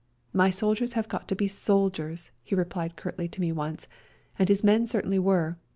[0.43, 3.87] "My soldiers have got to be soldiers,^ ^ he replied curtly to me once,
[4.39, 5.57] and his men certainly were.